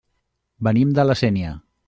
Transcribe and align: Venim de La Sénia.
Venim 0.69 0.95
de 1.01 1.07
La 1.11 1.17
Sénia. 1.21 1.55